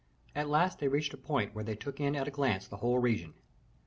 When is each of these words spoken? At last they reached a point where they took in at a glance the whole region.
At 0.33 0.49
last 0.49 0.79
they 0.79 0.87
reached 0.87 1.13
a 1.13 1.15
point 1.17 1.53
where 1.53 1.63
they 1.63 1.75
took 1.75 1.99
in 1.99 2.15
at 2.15 2.27
a 2.27 2.31
glance 2.31 2.67
the 2.67 2.77
whole 2.77 2.97
region. 2.97 3.35